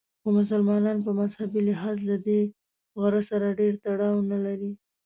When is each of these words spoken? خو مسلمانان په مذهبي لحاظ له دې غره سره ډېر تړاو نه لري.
خو 0.21 0.27
مسلمانان 0.39 0.97
په 1.05 1.11
مذهبي 1.19 1.61
لحاظ 1.69 1.97
له 2.09 2.15
دې 2.25 2.41
غره 3.01 3.21
سره 3.29 3.47
ډېر 3.59 3.73
تړاو 3.85 4.17
نه 4.31 4.37
لري. 4.45 4.71